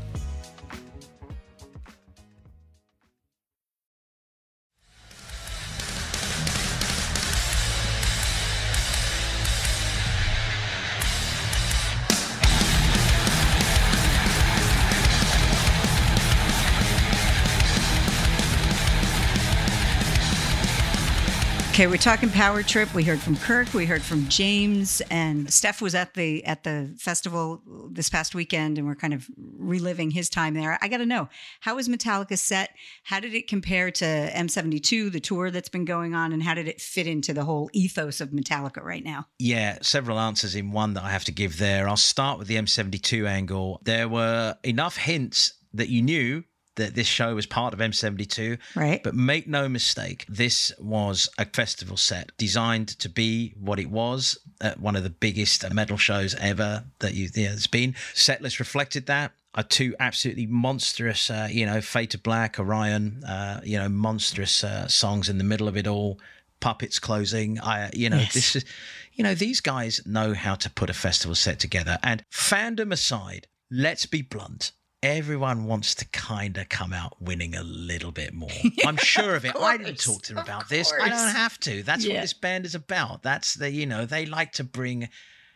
Okay, 21.81 21.87
we're 21.87 21.97
talking 21.97 22.29
Power 22.29 22.61
Trip. 22.61 22.93
We 22.93 23.03
heard 23.03 23.19
from 23.19 23.35
Kirk. 23.37 23.73
We 23.73 23.87
heard 23.87 24.03
from 24.03 24.29
James, 24.29 25.01
and 25.09 25.51
Steph 25.51 25.81
was 25.81 25.95
at 25.95 26.13
the 26.13 26.45
at 26.45 26.63
the 26.63 26.93
festival 26.99 27.63
this 27.89 28.07
past 28.07 28.35
weekend, 28.35 28.77
and 28.77 28.85
we're 28.85 28.93
kind 28.93 29.15
of 29.15 29.27
reliving 29.57 30.11
his 30.11 30.29
time 30.29 30.53
there. 30.53 30.77
I 30.79 30.87
got 30.87 30.97
to 30.97 31.07
know 31.07 31.27
how 31.59 31.77
was 31.77 31.89
Metallica 31.89 32.37
set? 32.37 32.75
How 33.01 33.19
did 33.19 33.33
it 33.33 33.47
compare 33.47 33.89
to 33.89 34.05
M72, 34.05 35.11
the 35.11 35.19
tour 35.19 35.49
that's 35.49 35.69
been 35.69 35.85
going 35.85 36.13
on, 36.13 36.33
and 36.33 36.43
how 36.43 36.53
did 36.53 36.67
it 36.67 36.79
fit 36.79 37.07
into 37.07 37.33
the 37.33 37.45
whole 37.45 37.67
ethos 37.73 38.21
of 38.21 38.29
Metallica 38.29 38.83
right 38.83 39.03
now? 39.03 39.25
Yeah, 39.39 39.79
several 39.81 40.19
answers 40.19 40.53
in 40.53 40.69
one 40.69 40.93
that 40.93 41.03
I 41.03 41.09
have 41.09 41.23
to 41.23 41.31
give 41.31 41.57
there. 41.57 41.89
I'll 41.89 41.97
start 41.97 42.37
with 42.37 42.47
the 42.47 42.57
M72 42.57 43.27
angle. 43.27 43.81
There 43.81 44.07
were 44.07 44.55
enough 44.63 44.97
hints 44.97 45.53
that 45.73 45.89
you 45.89 46.03
knew 46.03 46.43
that 46.75 46.95
this 46.95 47.07
show 47.07 47.35
was 47.35 47.45
part 47.45 47.73
of 47.73 47.79
M72. 47.79 48.57
Right. 48.75 49.03
But 49.03 49.13
make 49.15 49.47
no 49.47 49.67
mistake, 49.67 50.25
this 50.29 50.71
was 50.79 51.29
a 51.37 51.45
festival 51.45 51.97
set 51.97 52.31
designed 52.37 52.87
to 52.99 53.09
be 53.09 53.53
what 53.59 53.79
it 53.79 53.89
was 53.89 54.37
at 54.61 54.79
one 54.79 54.95
of 54.95 55.03
the 55.03 55.09
biggest 55.09 55.69
metal 55.73 55.97
shows 55.97 56.33
ever 56.35 56.85
that 56.99 57.13
you, 57.13 57.29
yeah, 57.35 57.49
there's 57.49 57.67
been. 57.67 57.93
Setlist 58.13 58.59
reflected 58.59 59.05
that. 59.07 59.31
Are 59.53 59.63
two 59.63 59.93
absolutely 59.99 60.45
monstrous, 60.45 61.29
uh, 61.29 61.49
you 61.51 61.65
know, 61.65 61.81
Fade 61.81 62.11
to 62.11 62.17
Black, 62.17 62.57
Orion, 62.57 63.21
uh, 63.25 63.59
you 63.65 63.77
know, 63.77 63.89
monstrous 63.89 64.63
uh, 64.63 64.87
songs 64.87 65.27
in 65.27 65.37
the 65.37 65.43
middle 65.43 65.67
of 65.67 65.75
it 65.75 65.87
all. 65.87 66.19
Puppets 66.61 66.99
closing. 66.99 67.59
I, 67.59 67.89
you 67.93 68.09
know, 68.09 68.15
Yes. 68.17 68.33
this 68.33 68.55
is, 68.55 68.65
you 69.11 69.25
know, 69.25 69.35
these 69.35 69.59
guys 69.59 69.99
know 70.05 70.33
how 70.33 70.55
to 70.55 70.69
put 70.69 70.89
a 70.89 70.93
festival 70.93 71.35
set 71.35 71.59
together. 71.59 71.97
And 72.01 72.23
fandom 72.31 72.93
aside, 72.93 73.47
let's 73.69 74.05
be 74.05 74.21
blunt. 74.21 74.71
Everyone 75.03 75.65
wants 75.65 75.95
to 75.95 76.05
kind 76.09 76.57
of 76.57 76.69
come 76.69 76.93
out 76.93 77.19
winning 77.19 77.55
a 77.55 77.63
little 77.63 78.11
bit 78.11 78.33
more. 78.33 78.49
I'm 78.85 78.97
sure 78.97 79.35
of 79.35 79.45
it. 79.45 79.55
I 79.59 79.77
didn't 79.77 79.99
talk 79.99 80.21
to 80.23 80.35
them 80.35 80.43
about 80.43 80.69
this. 80.69 80.93
I 80.93 81.09
don't 81.09 81.29
have 81.35 81.59
to. 81.61 81.81
That's 81.81 82.05
Yeah. 82.05 82.15
what 82.15 82.21
this 82.21 82.33
band 82.33 82.65
is 82.65 82.75
about. 82.75 83.23
That's 83.23 83.55
the, 83.55 83.71
you 83.71 83.87
know, 83.87 84.05
they 84.05 84.27
like 84.27 84.51
to 84.53 84.63
bring, 84.63 85.09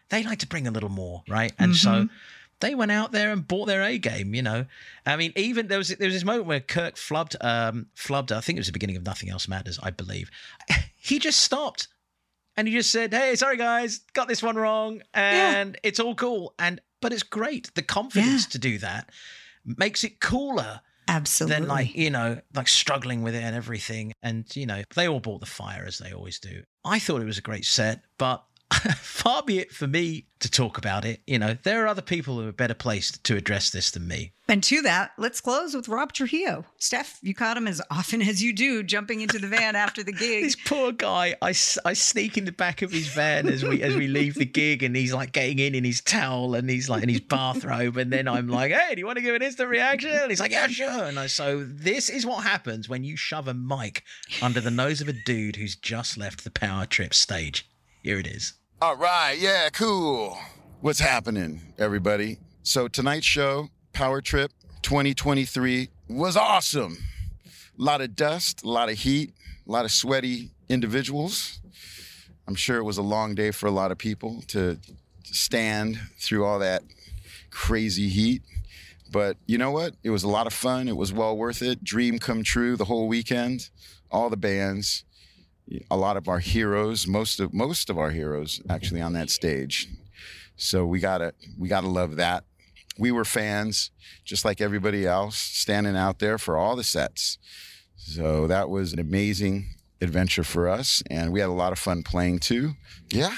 they 0.09 0.23
like 0.23 0.39
to 0.39 0.47
bring 0.47 0.65
a 0.67 0.71
little 0.71 0.89
more, 0.89 1.23
right? 1.29 1.53
And 1.59 1.75
so 1.75 1.89
Mm-hmm. 1.91 2.13
they 2.61 2.73
went 2.73 2.91
out 2.91 3.11
there 3.11 3.31
and 3.31 3.47
bought 3.47 3.67
their 3.67 3.83
A 3.83 3.99
game. 3.99 4.33
You 4.33 4.41
know, 4.41 4.65
I 5.05 5.15
mean, 5.15 5.31
even 5.35 5.67
there 5.67 5.77
was 5.77 5.89
there 5.89 6.07
was 6.07 6.15
this 6.15 6.23
moment 6.25 6.47
where 6.47 6.59
Kirk 6.59 6.95
flubbed, 6.95 7.35
um, 7.43 7.85
flubbed. 7.95 8.31
I 8.31 8.41
think 8.41 8.57
it 8.57 8.61
was 8.61 8.67
the 8.67 8.73
beginning 8.73 8.97
of 8.97 9.03
Nothing 9.05 9.29
Else 9.29 9.47
Matters, 9.47 9.79
I 9.83 9.91
believe. 9.91 10.31
He 10.97 11.19
just 11.19 11.41
stopped 11.41 11.87
and 12.57 12.67
he 12.67 12.73
just 12.73 12.91
said, 12.91 13.13
"Hey, 13.13 13.35
sorry 13.35 13.57
guys, 13.57 13.99
got 14.13 14.27
this 14.27 14.41
one 14.41 14.55
wrong, 14.55 15.03
and 15.13 15.77
it's 15.83 15.99
all 15.99 16.15
cool." 16.15 16.55
And 16.57 16.81
but 17.01 17.13
it's 17.13 17.23
great. 17.23 17.71
The 17.75 17.81
confidence 17.83 18.43
Yeah. 18.45 18.49
to 18.51 18.59
do 18.59 18.77
that 18.79 19.09
makes 19.65 20.03
it 20.03 20.19
cooler 20.19 20.81
Absolutely. 21.07 21.59
than 21.59 21.67
like 21.67 21.95
you 21.95 22.09
know 22.09 22.39
like 22.53 22.67
struggling 22.67 23.21
with 23.23 23.35
it 23.35 23.43
and 23.43 23.55
everything. 23.55 24.13
And 24.23 24.45
you 24.55 24.65
know 24.65 24.83
they 24.95 25.07
all 25.07 25.19
brought 25.19 25.39
the 25.41 25.45
fire 25.45 25.85
as 25.85 25.97
they 25.97 26.11
always 26.11 26.39
do. 26.39 26.63
I 26.83 26.99
thought 26.99 27.21
it 27.21 27.25
was 27.25 27.37
a 27.37 27.41
great 27.43 27.65
set, 27.65 28.01
but. 28.17 28.43
Far 28.97 29.43
be 29.43 29.59
it 29.59 29.71
for 29.71 29.87
me 29.87 30.25
to 30.39 30.51
talk 30.51 30.77
about 30.77 31.05
it. 31.05 31.21
You 31.25 31.39
know, 31.39 31.57
there 31.63 31.83
are 31.83 31.87
other 31.87 32.01
people 32.01 32.39
who 32.39 32.47
are 32.47 32.51
better 32.51 32.73
placed 32.73 33.23
to 33.23 33.35
address 33.35 33.71
this 33.71 33.89
than 33.91 34.07
me. 34.07 34.33
And 34.47 34.61
to 34.65 34.83
that, 34.83 35.11
let's 35.17 35.41
close 35.41 35.73
with 35.73 35.87
Rob 35.87 36.13
Trujillo. 36.13 36.65
Steph, 36.77 37.17
you 37.23 37.33
caught 37.33 37.57
him 37.57 37.67
as 37.67 37.81
often 37.89 38.21
as 38.21 38.43
you 38.43 38.53
do, 38.53 38.83
jumping 38.83 39.21
into 39.21 39.39
the 39.39 39.47
van 39.47 39.75
after 39.75 40.03
the 40.03 40.11
gig. 40.11 40.43
This 40.43 40.55
poor 40.55 40.91
guy, 40.91 41.35
I, 41.41 41.49
I 41.49 41.93
sneak 41.93 42.37
in 42.37 42.45
the 42.45 42.51
back 42.51 42.83
of 42.83 42.91
his 42.91 43.07
van 43.07 43.47
as 43.47 43.63
we 43.63 43.81
as 43.81 43.95
we 43.95 44.07
leave 44.07 44.35
the 44.35 44.45
gig, 44.45 44.83
and 44.83 44.95
he's 44.95 45.13
like 45.13 45.31
getting 45.31 45.57
in 45.57 45.73
in 45.73 45.83
his 45.83 46.01
towel 46.01 46.53
and 46.53 46.69
he's 46.69 46.89
like 46.89 47.01
in 47.01 47.09
his 47.09 47.21
bathrobe, 47.21 47.97
and 47.97 48.13
then 48.13 48.27
I'm 48.27 48.47
like, 48.47 48.71
"Hey, 48.71 48.93
do 48.93 48.99
you 48.99 49.07
want 49.07 49.17
to 49.17 49.23
give 49.23 49.33
an 49.33 49.41
instant 49.41 49.69
reaction?" 49.69 50.11
And 50.11 50.29
he's 50.29 50.39
like, 50.39 50.51
"Yeah, 50.51 50.67
sure." 50.67 51.05
And 51.05 51.17
I 51.17 51.25
so 51.25 51.63
this 51.65 52.11
is 52.11 52.23
what 52.23 52.43
happens 52.43 52.87
when 52.87 53.03
you 53.03 53.17
shove 53.17 53.47
a 53.47 53.55
mic 53.55 54.03
under 54.43 54.61
the 54.61 54.69
nose 54.69 55.01
of 55.01 55.07
a 55.07 55.13
dude 55.13 55.55
who's 55.55 55.75
just 55.75 56.19
left 56.19 56.43
the 56.43 56.51
Power 56.51 56.85
Trip 56.85 57.15
stage. 57.15 57.67
Here 58.03 58.19
it 58.19 58.27
is. 58.27 58.53
All 58.81 58.97
right, 58.97 59.37
yeah, 59.39 59.69
cool. 59.69 60.37
What's 60.81 60.99
happening, 60.99 61.61
everybody? 61.77 62.39
So 62.63 62.89
tonight's 62.89 63.25
show, 63.25 63.69
Power 63.93 64.19
Trip 64.19 64.51
2023, 64.81 65.89
was 66.09 66.35
awesome. 66.35 66.97
A 67.45 67.81
lot 67.81 68.01
of 68.01 68.17
dust, 68.17 68.65
a 68.65 68.67
lot 68.67 68.89
of 68.89 68.97
heat, 68.99 69.33
a 69.65 69.71
lot 69.71 69.85
of 69.85 69.91
sweaty 69.91 70.51
individuals. 70.67 71.61
I'm 72.49 72.55
sure 72.55 72.75
it 72.77 72.83
was 72.83 72.97
a 72.97 73.01
long 73.01 73.33
day 73.33 73.51
for 73.51 73.67
a 73.67 73.71
lot 73.71 73.93
of 73.93 73.97
people 73.97 74.43
to 74.49 74.77
stand 75.23 75.97
through 76.19 76.43
all 76.43 76.59
that 76.59 76.83
crazy 77.51 78.09
heat. 78.09 78.41
But 79.09 79.37
you 79.45 79.57
know 79.57 79.71
what? 79.71 79.93
It 80.03 80.09
was 80.09 80.23
a 80.23 80.29
lot 80.29 80.47
of 80.47 80.53
fun. 80.53 80.89
It 80.89 80.97
was 80.97 81.13
well 81.13 81.37
worth 81.37 81.61
it. 81.61 81.81
Dream 81.81 82.19
come 82.19 82.43
true 82.43 82.75
the 82.75 82.85
whole 82.85 83.07
weekend. 83.07 83.69
All 84.11 84.29
the 84.29 84.35
bands 84.37 85.05
a 85.89 85.97
lot 85.97 86.17
of 86.17 86.27
our 86.27 86.39
heroes, 86.39 87.07
most 87.07 87.39
of 87.39 87.53
most 87.53 87.89
of 87.89 87.97
our 87.97 88.11
heroes 88.11 88.61
actually 88.69 89.01
on 89.01 89.13
that 89.13 89.29
stage. 89.29 89.87
So 90.55 90.85
we 90.85 90.99
gotta 90.99 91.33
we 91.57 91.67
gotta 91.67 91.87
love 91.87 92.15
that. 92.17 92.43
We 92.97 93.11
were 93.11 93.25
fans, 93.25 93.91
just 94.23 94.45
like 94.45 94.61
everybody 94.61 95.05
else, 95.05 95.37
standing 95.37 95.97
out 95.97 96.19
there 96.19 96.37
for 96.37 96.55
all 96.57 96.75
the 96.75 96.83
sets. 96.83 97.37
So 97.97 98.47
that 98.47 98.69
was 98.69 98.93
an 98.93 98.99
amazing 98.99 99.67
adventure 100.01 100.43
for 100.43 100.69
us, 100.69 101.03
and 101.09 101.33
we 101.33 101.39
had 101.39 101.49
a 101.49 101.53
lot 101.53 101.71
of 101.71 101.79
fun 101.79 102.03
playing 102.03 102.39
too. 102.39 102.73
Yeah, 103.09 103.35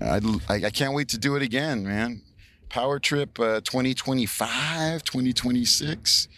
I, 0.00 0.20
I 0.48 0.70
can't 0.70 0.94
wait 0.94 1.08
to 1.08 1.18
do 1.18 1.36
it 1.36 1.42
again, 1.42 1.84
man. 1.84 2.22
Power 2.68 3.00
Trip 3.00 3.38
uh, 3.40 3.60
2025, 3.62 5.02
2026. 5.02 6.28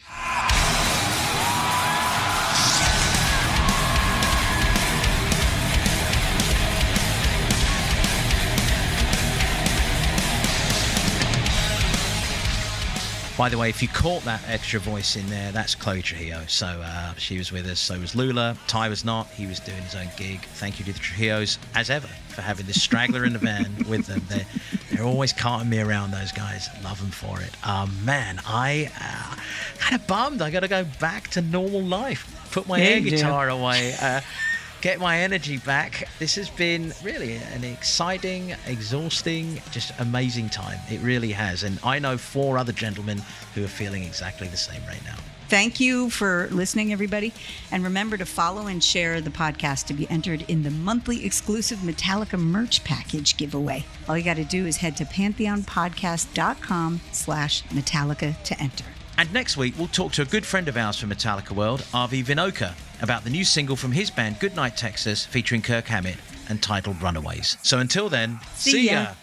By 13.42 13.48
the 13.48 13.58
way, 13.58 13.68
if 13.70 13.82
you 13.82 13.88
caught 13.88 14.22
that 14.22 14.40
extra 14.46 14.78
voice 14.78 15.16
in 15.16 15.28
there, 15.28 15.50
that's 15.50 15.74
Chloe 15.74 16.00
Trujillo. 16.00 16.44
So 16.46 16.64
uh, 16.64 17.12
she 17.14 17.38
was 17.38 17.50
with 17.50 17.66
us. 17.66 17.80
So 17.80 17.98
was 17.98 18.14
Lula. 18.14 18.56
Ty 18.68 18.88
was 18.88 19.04
not. 19.04 19.26
He 19.30 19.48
was 19.48 19.58
doing 19.58 19.82
his 19.82 19.96
own 19.96 20.06
gig. 20.16 20.42
Thank 20.42 20.78
you 20.78 20.84
to 20.84 20.92
the 20.92 20.98
Trujillos, 21.00 21.58
as 21.74 21.90
ever, 21.90 22.06
for 22.28 22.40
having 22.40 22.66
this 22.66 22.80
straggler 22.80 23.24
in 23.24 23.32
the 23.32 23.40
van 23.40 23.84
with 23.88 24.06
them. 24.06 24.22
They're, 24.28 24.46
they're 24.92 25.04
always 25.04 25.32
carting 25.32 25.68
me 25.68 25.80
around, 25.80 26.12
those 26.12 26.30
guys. 26.30 26.68
Love 26.84 27.00
them 27.00 27.10
for 27.10 27.40
it. 27.40 27.50
Um, 27.66 27.92
man, 28.04 28.40
I 28.46 28.92
uh, 29.00 29.34
kind 29.80 30.00
of 30.00 30.06
bummed. 30.06 30.40
I 30.40 30.52
got 30.52 30.60
to 30.60 30.68
go 30.68 30.84
back 31.00 31.26
to 31.30 31.42
normal 31.42 31.82
life. 31.82 32.48
Put 32.52 32.68
my 32.68 32.78
Yeah, 32.78 32.84
air 32.90 33.00
guitar 33.00 33.48
away. 33.48 33.96
Uh, 34.00 34.20
get 34.82 34.98
my 34.98 35.20
energy 35.20 35.58
back. 35.58 36.08
This 36.18 36.34
has 36.34 36.50
been 36.50 36.92
really 37.02 37.36
an 37.36 37.64
exciting, 37.64 38.54
exhausting, 38.66 39.62
just 39.70 39.92
amazing 40.00 40.50
time. 40.50 40.78
It 40.90 41.00
really 41.00 41.30
has. 41.30 41.62
And 41.62 41.78
I 41.84 41.98
know 42.00 42.18
four 42.18 42.58
other 42.58 42.72
gentlemen 42.72 43.22
who 43.54 43.64
are 43.64 43.68
feeling 43.68 44.02
exactly 44.02 44.48
the 44.48 44.56
same 44.56 44.82
right 44.86 45.02
now. 45.04 45.16
Thank 45.48 45.80
you 45.80 46.10
for 46.10 46.48
listening, 46.50 46.92
everybody. 46.92 47.32
And 47.70 47.84
remember 47.84 48.16
to 48.16 48.26
follow 48.26 48.66
and 48.66 48.82
share 48.82 49.20
the 49.20 49.30
podcast 49.30 49.86
to 49.86 49.94
be 49.94 50.08
entered 50.10 50.44
in 50.48 50.62
the 50.62 50.70
monthly 50.70 51.24
exclusive 51.24 51.78
Metallica 51.80 52.38
merch 52.38 52.82
package 52.84 53.36
giveaway. 53.36 53.84
All 54.08 54.18
you 54.18 54.24
got 54.24 54.36
to 54.36 54.44
do 54.44 54.66
is 54.66 54.78
head 54.78 54.96
to 54.96 55.04
pantheonpodcast.com 55.04 57.00
slash 57.12 57.62
Metallica 57.64 58.42
to 58.42 58.60
enter. 58.60 58.84
And 59.18 59.32
next 59.32 59.58
week, 59.58 59.74
we'll 59.78 59.88
talk 59.88 60.12
to 60.12 60.22
a 60.22 60.24
good 60.24 60.46
friend 60.46 60.68
of 60.68 60.76
ours 60.76 60.98
from 60.98 61.10
Metallica 61.10 61.52
World, 61.52 61.84
Avi 61.92 62.24
Vinocur, 62.24 62.74
about 63.02 63.24
the 63.24 63.30
new 63.30 63.44
single 63.44 63.76
from 63.76 63.92
his 63.92 64.10
band 64.10 64.38
Goodnight 64.40 64.76
Texas 64.76 65.24
featuring 65.24 65.60
Kirk 65.60 65.86
Hammett 65.86 66.16
and 66.48 66.62
titled 66.62 67.02
Runaways. 67.02 67.58
So 67.62 67.78
until 67.78 68.08
then, 68.08 68.40
See 68.54 68.90
ya. 68.90 69.14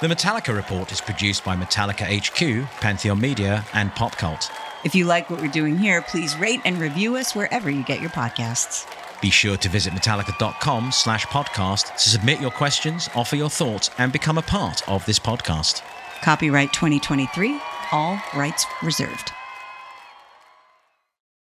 The 0.00 0.06
Metallica 0.06 0.54
Report 0.54 0.92
is 0.92 1.00
produced 1.00 1.44
by 1.44 1.56
Metallica 1.56 2.06
HQ, 2.06 2.70
Pantheon 2.80 3.20
Media, 3.20 3.66
and 3.74 3.92
Pop 3.96 4.16
Cult. 4.16 4.48
If 4.84 4.94
you 4.94 5.06
like 5.06 5.28
what 5.28 5.40
we're 5.40 5.48
doing 5.48 5.76
here, 5.76 6.02
please 6.02 6.36
rate 6.36 6.60
and 6.64 6.78
review 6.78 7.16
us 7.16 7.34
wherever 7.34 7.68
you 7.68 7.82
get 7.82 8.00
your 8.00 8.10
podcasts. 8.10 8.86
Be 9.20 9.30
sure 9.30 9.56
to 9.56 9.68
visit 9.68 9.92
metallica.com 9.92 10.92
slash 10.92 11.26
podcast 11.26 11.96
to 11.96 12.08
submit 12.08 12.40
your 12.40 12.50
questions, 12.50 13.08
offer 13.14 13.36
your 13.36 13.50
thoughts, 13.50 13.90
and 13.98 14.12
become 14.12 14.38
a 14.38 14.42
part 14.42 14.88
of 14.88 15.04
this 15.06 15.18
podcast. 15.18 15.82
Copyright 16.22 16.72
2023, 16.72 17.60
all 17.92 18.20
rights 18.34 18.64
reserved. 18.82 19.32